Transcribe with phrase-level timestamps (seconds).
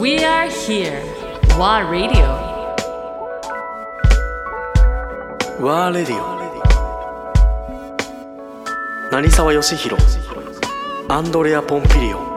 [0.00, 1.02] We are here.
[1.58, 2.24] WA Radio.
[5.60, 6.40] ワーレディオ
[9.12, 10.02] 成沢義弘
[11.10, 12.30] アンドレア・ポンピリオン。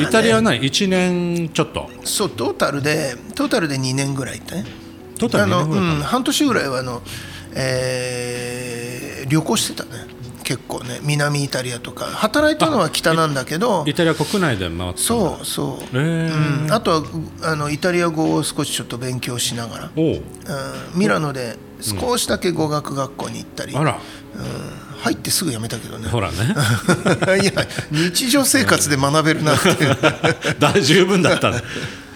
[0.00, 1.90] イタリアは何1年ちょっと。
[2.04, 4.64] そうトータルでトータルで2年ぐらい行ったね。
[5.18, 7.02] トータル2あの、年ぐらいうん、半年ぐらいはあの、
[7.56, 8.92] えー
[9.32, 10.11] 旅行してたね
[10.52, 17.02] 結構ね南イタリアとか働いたのは北なんだけどイタリア国内で回ってそうそう、うん、あとは
[17.42, 20.04] あのイタリア語を少しちょっと勉強しながら、おう。
[20.14, 20.20] うん、
[20.94, 23.98] ミラノで少しだけ語学学校に行ったり、あら。
[24.34, 26.08] うん、入ってすぐ辞めたけどね。
[26.08, 26.36] ほらね。
[27.42, 27.52] いや
[27.90, 29.68] 日常生活で学べるなって。
[29.68, 29.96] い う
[30.58, 31.62] 大十分だったね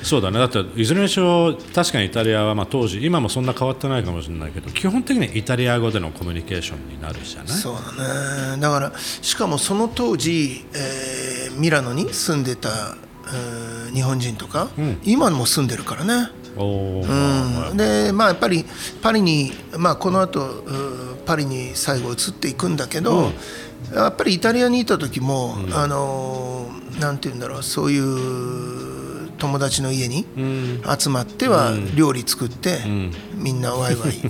[0.06, 0.38] そうだね。
[0.38, 7.48] だっていずれにしろ確かにイタリアはまあ当時今もそんな変わってないかもしれないけど基本的にイタリア語でのコミュニケーションになるじゃない？
[7.48, 8.60] そうだね。
[8.60, 12.68] だからしかもその当時、えーミラノに住んでた、
[13.29, 14.68] えー日本人とか、
[15.04, 18.66] 今も住んでるからね、おうーん、でまあやっぱり
[19.01, 23.32] パリに、まあ、この後うパリに最後移っていくんだけど、
[23.95, 28.04] やっぱりイタリアにいた時も、あのーなんて言うんだろうそういう
[29.38, 30.26] 友達の家に
[30.98, 32.79] 集まっては料理作って、
[33.34, 34.20] みんなワイワイ、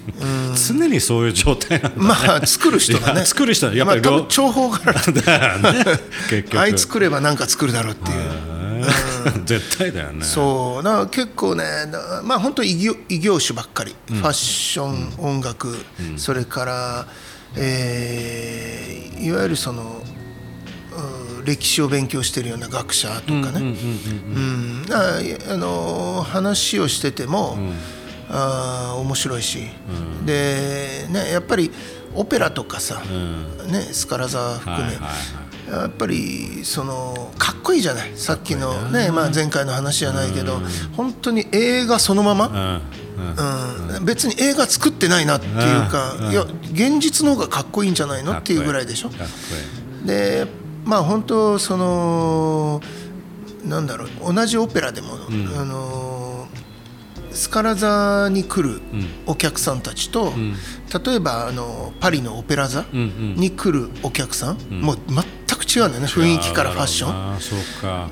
[0.68, 3.24] 常にそういう状態なんだまあ作る人がね。
[3.24, 5.84] 作る人はやっぱりまあ、多両分重宝があるだよね
[6.30, 6.60] 結局。
[6.60, 8.54] あい作れば何か作るだろうっていう。
[9.46, 10.24] 絶対だよね。
[10.24, 10.82] そう。
[10.82, 15.74] だから結構ねだまあ本当異業異業種ばっかり、ファッション、音楽、
[16.16, 17.06] それから、
[17.56, 20.13] えーいわゆるそのう
[21.44, 23.60] 歴史を勉強してるような学者とかね。
[23.60, 25.02] うんだか
[25.48, 27.58] らあの話をしてても、
[28.28, 29.68] あー面白いし、
[30.24, 31.70] でねやっぱり
[32.14, 33.02] オペラとかさ、
[33.68, 35.10] ね、スカラ座含め、はいはいはい。
[35.66, 38.12] やっぱりそのかっこいいじゃない？
[38.16, 40.60] さっきのねまあ、前回の話じゃないけど
[40.94, 42.54] 本当に映画そのまま、うん。
[42.56, 43.96] うん。
[43.96, 45.54] うん、別に映画作ってないなっていう
[45.90, 46.32] か、うん。
[46.32, 46.42] いや
[46.72, 48.32] 現実の方がかっこいいんじゃないの？
[48.34, 49.10] っていうぐらいでしょ？
[50.04, 50.46] で
[50.84, 52.80] まあ本当その
[53.64, 55.08] なんだろう同じオペラでも、
[55.58, 56.46] あの
[57.30, 58.80] スカラ座に来る
[59.26, 60.32] お客さんたちと、
[61.04, 67.40] 例えばあのパリのオペラ座に来るお客さん、もう全く違うんだよね雰囲気からファッション。
[67.40, 68.10] そうか、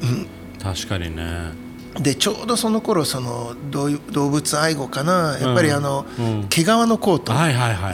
[0.62, 1.52] 確かにね。
[2.00, 6.48] でちょうどその頃その動動物愛護かなやっぱりあの、うん。
[6.48, 7.34] 毛皮のコート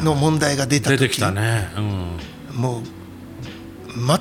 [0.05, 0.99] の問題が出た時。
[1.01, 2.17] 出てきたね、うん、
[2.55, 2.83] もう
[3.89, 4.21] 全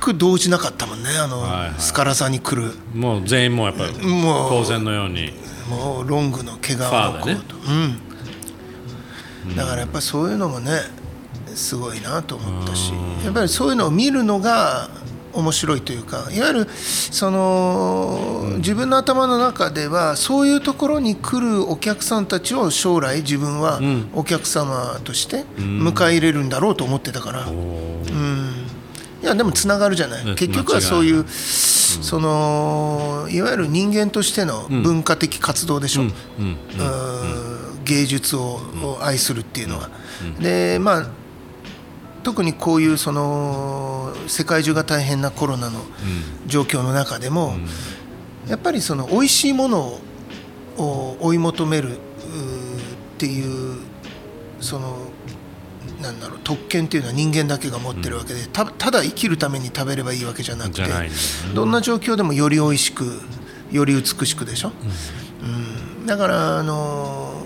[0.00, 1.74] く動じなかったもんねあの、はいはい。
[1.78, 2.72] スカラ座に来る。
[2.94, 5.32] もう全員もうやっぱりもう当然のように。
[5.68, 7.40] もうロングの毛皮のコァーでね。
[9.46, 10.72] うん、だからやっぱりそういうのもね
[11.54, 12.92] すごいなと思ったし。
[13.24, 14.88] やっぱりそういうのを見るのが
[15.32, 23.80] 面白いというかいわゆるその自分の頭の中ではそういうところに来るお客さんたちを将来自分は
[24.14, 27.89] お客様として迎え入れるんだろうと思ってたから、うん、
[29.30, 30.24] いやでもつながるじゃない。
[30.24, 30.34] うん。
[30.34, 36.12] 結局はそういうそのいわゆる人間としての文化的活動でしょ、うん。
[37.84, 39.88] 芸術をを愛するっていうのは。
[40.40, 41.06] でまあ
[42.24, 45.80] 特にこういうその世界中が大変なコロナの
[46.46, 47.54] 状況の中でも、
[48.48, 50.00] やっぱりその美味しいもの
[50.76, 52.00] を追い求めるっ
[53.16, 53.78] ていう
[54.60, 54.96] その
[56.00, 61.10] なんだろう特権っていうのは人間だけが持ってるわけで、たただ生きるために食べればいいわけじゃなくてね。
[61.54, 63.20] どんな状況でもより美味しく
[63.70, 64.72] より美しくでしょ、
[65.42, 66.06] うん。
[66.06, 67.44] だからあの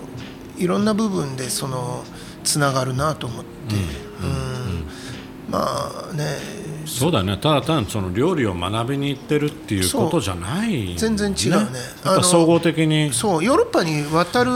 [0.57, 2.03] いろんな部分でその
[2.43, 3.75] つながるなと思って、
[4.23, 5.51] うん。
[5.51, 6.65] まあね。
[6.85, 7.35] そうだね。
[7.37, 11.79] ただ単にその料理を学びに行ってるっていうことじゃない、ね、全然違うね。
[12.05, 13.11] やっぱ総合的に。
[13.11, 13.43] そう。
[13.43, 14.51] ヨーロッパに渡る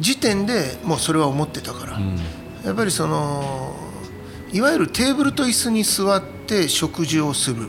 [0.00, 2.00] 時点でもうそれは思ってたから、
[2.64, 3.74] やっぱりその
[4.52, 7.68] いわゆるテーブルと椅子に座って食事をする。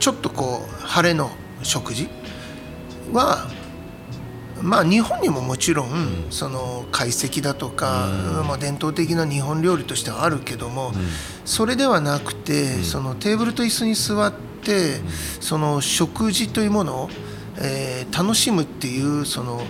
[0.00, 1.30] ちょっとこう晴れの
[1.62, 2.08] 食事
[3.12, 3.48] は
[4.60, 8.10] まあ日本にももちろん、その懐石だとか、
[8.46, 10.92] まあ、伝統的な日本料理としてはあるけども、
[11.44, 15.00] それではなくて、そのテーブルと椅子に座って、
[15.40, 17.10] その食事というものを、
[17.58, 19.60] えー楽しむっていうその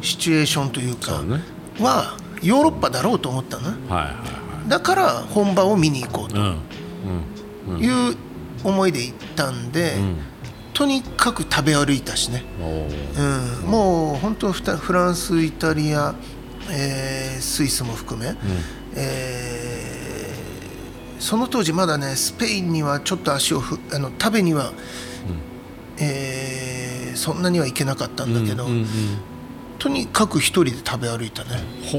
[0.00, 1.22] シチュエーションというか
[1.78, 3.72] はヨーロッパだろうと思ったの？
[3.72, 6.56] ねはいはいはだから本場を見に行こういうん。
[7.70, 7.78] うん。
[7.78, 8.16] という
[8.64, 9.94] 思いで行ったんで、
[10.72, 12.44] とにかく食べ歩いたしね。
[13.16, 16.14] うん、もう本当フランスイタリア、
[16.70, 18.34] えースイスも含め、
[18.94, 24.72] えーその当時まだねスペインにはちょっと足をふあの食べには、
[25.98, 28.86] えーそんなには行けなかったんだけど、うんうん
[29.78, 31.50] とにかく一人で食べ歩いたね。
[31.90, 31.98] ほ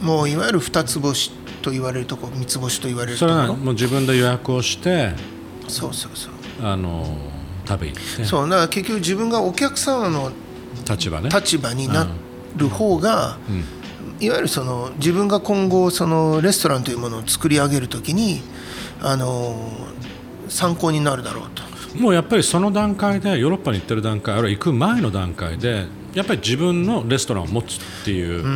[0.00, 0.04] う。
[0.04, 1.32] もういわゆる二つ星
[1.62, 3.30] と言われるとこ三つ星と言われるとこ。
[3.30, 5.12] ろそれは何もう自分で予約をして
[5.68, 6.32] そうそうそう。
[6.66, 7.06] あの
[7.66, 8.24] 食べ行って。
[8.24, 8.48] そう。
[8.48, 10.32] だから結局自分がお客様の
[10.88, 11.28] 立場ね。
[11.28, 12.06] 立場にな
[12.56, 13.38] る方が、
[14.20, 18.40] いわゆるその自分が今後そのレストランというものを作り上げるときに
[19.00, 19.70] あの
[20.48, 21.65] 参考になるだろうと。
[21.94, 28.48] もうやっぱりその段階でヨーロッパに行ってる段階あるいは行く前の段階でやっぱり自分のレストランを持つっていう考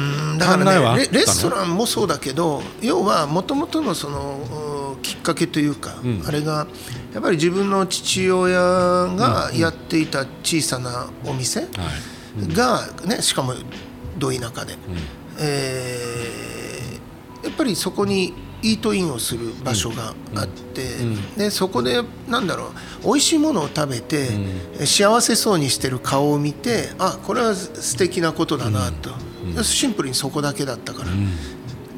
[0.71, 1.13] えはあったの？
[1.13, 5.95] レレストランもそうだけど要はもともとのそのうきっかけというか、
[6.27, 6.67] あれが
[7.15, 11.67] やっぱり自分の父親がやっていた小さなお店
[12.55, 13.55] が、ね、しかも
[14.19, 14.77] ど田舎で、
[15.39, 17.01] えー
[17.43, 20.85] やっぱりそこにイートインをする場所があって、
[21.37, 22.73] でそこでなんだろ
[23.03, 24.29] う美味しいものを食べて、
[24.85, 29.11] 幸せそうにしてる顔を見てあこれは素敵なことだなと、
[29.63, 31.11] シンプルにそこだけだったから、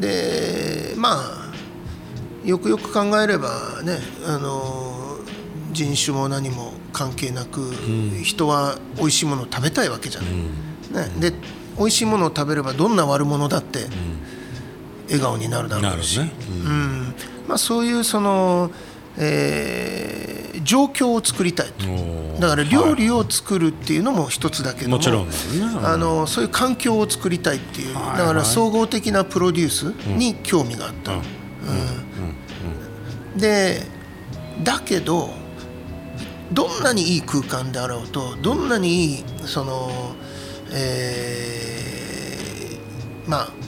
[0.00, 1.52] でまあ
[2.44, 5.18] よくよく考えればねあの
[5.72, 7.72] 人種も何も関係なく、
[8.22, 11.32] 人は美味しいものを食べたいわけじゃない、ね、で
[11.78, 13.86] 美味しいものを食べればどんな悪者だって
[15.06, 16.24] 笑顔になるだろうし、う
[16.68, 17.14] ん。
[17.48, 18.70] まあ、そういうその、
[19.18, 20.32] えー
[20.64, 21.86] 状況を作りたいと。
[22.40, 25.34] だから料理を作るっていうのも一つだけどももちろんね。
[25.84, 27.94] あのそういう環境を作りたいっていう。
[27.94, 31.22] はいだから総合的なプロデュースに興味があった、うん。
[33.38, 33.82] で
[34.62, 35.30] だけど
[36.52, 40.14] どんなにいい空間であろうとどんなにいいその
[40.70, 43.61] えーまあ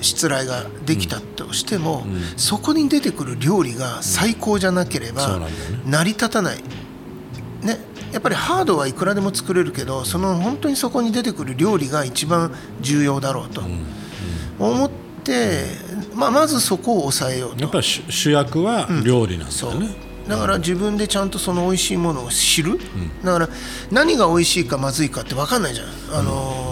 [0.00, 2.04] 失礼ができたとしても、
[2.36, 5.40] そこに出てくる料理が最高じゃなければ
[5.86, 6.56] 成り立たない、
[7.62, 7.78] ね、
[8.12, 13.62] やっぱりハードはいくらでも作れるけどその本当にそこに出てくる料理が一番重要だろうと
[14.58, 14.90] 思っ
[15.24, 15.64] て、
[16.14, 17.62] まあ、まずそこを抑えようと。
[17.62, 19.96] やっぱり主主役は料理なんだよね、
[20.28, 22.78] だから自分でちゃんとその美味しいものを知る、
[23.24, 23.48] だから
[23.90, 25.86] 何が美味しいかまずいかって分かんないじゃん、
[26.18, 26.69] あのー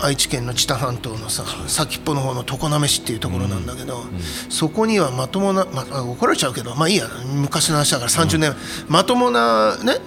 [0.00, 4.04] 愛知県の知多半島のさ先っぽの方の常滑市っていうところなんだけど、
[4.48, 8.54] そこにはまともな、まあ、怒られちゃうけどまあいいや昔の話だから30年、
[8.88, 9.98] まともなね、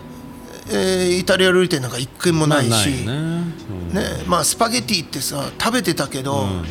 [0.69, 3.39] えーイタリア料理店なんか一軒もないし、ね。
[3.93, 6.63] ねまあ、スパゲティってさ食べてたけど、も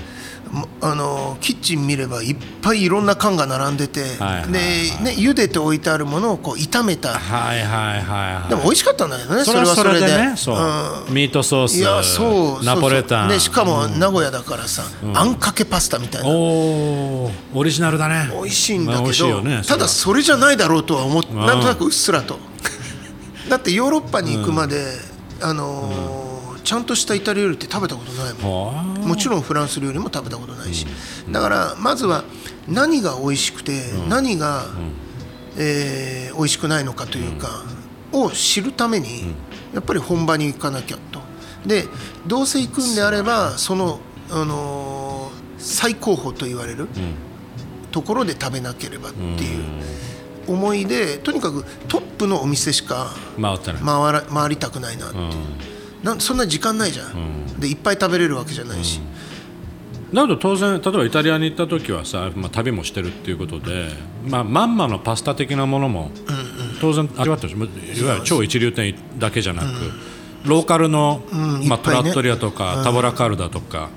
[0.81, 7.19] あのキッチン見ればいっぱいいろんな缶が並んでて、はいはいでね、茹でて置いてあるものをこう炒めた。
[7.19, 8.49] はいはいはいはい。
[8.49, 10.07] でも美味しかったんだけどねそれはそれで。
[10.07, 10.57] ねそう、
[11.09, 11.15] うん。
[11.15, 13.29] ミートソースいやそうナポレタン。
[13.31, 14.85] そうそうでしかも名古屋だからさ、
[15.15, 16.29] あんかけパスタみたいな。
[16.29, 16.33] お
[17.27, 18.31] おオリジナルだね。
[18.33, 21.37] 美味しいんだけど、味しいよねただそれじゃないだろうとは思ってん。
[21.37, 22.39] なんとなくうっすらと。
[23.51, 24.85] だってヨーロッパに行くまで、
[25.41, 26.28] あのー
[26.69, 28.75] ちゃんとしたイタリア料理って食べたことないもん。
[28.75, 28.85] はあ。
[28.85, 30.87] もちろんフランス料理も食べたことないし、
[31.31, 32.25] だからまずは
[32.69, 33.73] 何が美味しくて、
[34.11, 34.67] 何が、
[35.57, 37.65] えー美味しくないのかというか、
[38.13, 39.35] を知るために、
[39.73, 41.21] やっぱり本場に行かなきゃと。
[41.67, 41.87] で
[42.27, 44.01] どうせ行くんであればその、
[44.31, 46.87] あのー最高峰と言われる
[47.93, 49.65] ところで食べなければっていう
[50.47, 53.07] 思いでとにかくトップのお店しか
[53.81, 55.33] 回ら回りたくないなっていう、なん
[56.19, 59.01] そんな時間ないじゃん、でいっぱい食べれるわけじゃないし、
[60.13, 63.89] だけど当然例えばイタリアに行った時はさ、まあ、旅もしてるっていうことで、
[64.27, 66.11] まあ、まんまのパスタ的なものも
[66.81, 69.67] 当然味わってるしいわゆる超一流店だけじゃなく、
[70.45, 71.79] ローカルの、まあ、んいっぱいね。
[71.83, 73.91] トラットリアとか、タボラカルダとか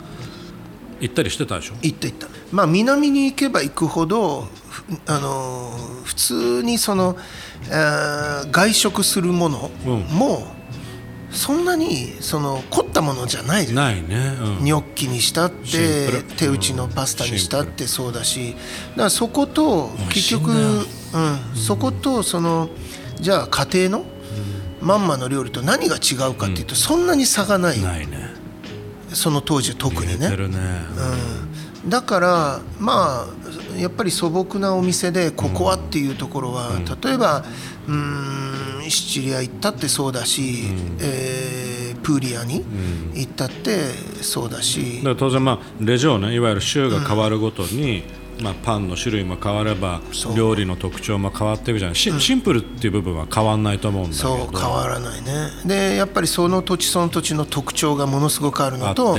[1.00, 1.76] 行ったりしてたでしょ？
[1.82, 2.28] 行った行った。
[2.52, 7.16] まあ南に行けば行くほどふあのー普通にその、
[7.70, 9.92] えー外食するものうん。
[10.18, 10.46] も
[11.32, 13.76] そんなにその凝ったものじゃないじゃん。
[13.76, 14.66] ないね、うん。
[14.66, 18.54] ニョッキにしたって手打ちのパスタにしたっシてそうだし。
[18.92, 22.70] だからそこと結局、うん、そことその
[23.20, 24.06] じゃあ家庭の
[24.82, 27.82] まんまの料理と何が違うかっていうとそんなに差がない。
[27.82, 28.32] ないね。
[29.14, 30.30] その当時特にね。
[30.30, 30.36] ね、
[31.84, 33.28] うん、だからま
[33.78, 36.72] あやっぱり素朴なお店でここはっていうところは、
[37.04, 37.46] 例えば
[37.88, 38.61] うーん
[38.92, 40.66] シチリア行ったってそうだし、
[41.00, 41.72] えー
[42.02, 42.64] プーリアに
[43.14, 43.78] 行ったって
[44.22, 48.04] そうだし、だ当然、まあ、レジオねいわゆる州が変わるごとに、
[48.42, 50.02] まあ、パンの種類も変われば
[50.36, 51.96] 料理の特徴も変わっていくじゃない。
[51.96, 54.38] シ,、シンプルっていう部分は変わんないと思うんだけど。
[54.38, 55.50] そう変わらないね。
[55.66, 59.18] でやっぱりその土地その土地の特徴がものすごくあるのと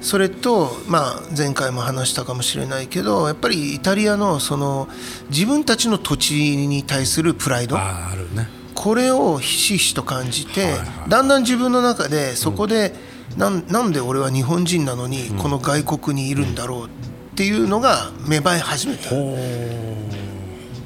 [0.00, 4.88] それと、まあ、前回も話したかもしれないけどやっぱりイタリアのその
[5.30, 7.76] 自分たちの土地に対するプライド。
[7.76, 10.74] あああるねこれをひしひしと感じて、
[11.08, 12.94] だんだん自分の中でそこで、
[13.36, 16.88] なんなんで俺は日本人なのにこの外国にいるんだろうっ
[17.34, 19.18] ていうのが芽生え始めた、い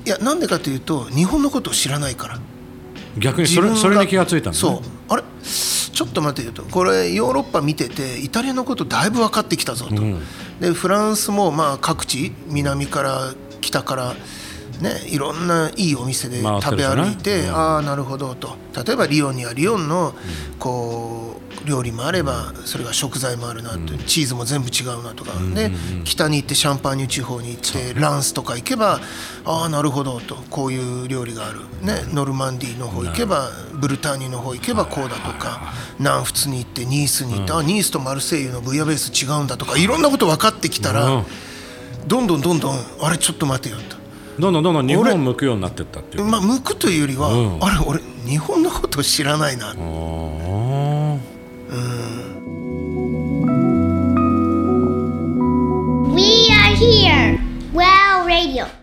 [0.06, 2.38] やなんでかというと日本のことを知らないから。
[3.18, 4.80] 逆にそれそれに気がついたんだ、ね、そう。
[5.09, 5.23] あれ？
[5.42, 6.62] ちょっと待ってよと。
[6.62, 9.97] これヨーロッパ見ててイタリアのことだいぶ分かってきたぞと、
[10.61, 14.14] でフランスもまあ各地南から北から
[14.80, 17.54] ねいろんないいお店で食べ歩いて、うん。
[17.54, 18.56] ああなるほどと。
[18.84, 20.14] 例えばリオンにはリオンの
[20.58, 25.70] こう料理もあればそれが食材もあるなと、チーズも全部違うなとか、で
[26.04, 29.00] 北に行ってシャンパーニュ地方に行ってランスとか行けば
[29.44, 30.37] ああなるほどと。
[30.50, 35.72] こういう料理がある、ね、ノルマンディーの方行けばブルターニュの方行けばこうだとか。
[36.00, 41.25] 南仏に行ってニースに行って、あニースとマルセイユのブイヤベース違うんだとかいろんなこと分かってきたら、うん。
[42.06, 44.00] どんどんどんどんあれちょっと待てよと。
[44.40, 46.25] どんどんどんどん日本を向くようになってったっていう。
[46.25, 49.73] まあ向くというよりは、うん、あれ俺日本のこと知らないな。
[49.73, 51.20] うん。
[56.14, 57.38] We are here.
[57.73, 58.79] Well, Radio!